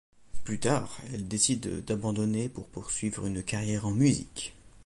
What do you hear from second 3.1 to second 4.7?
une carrière en musique.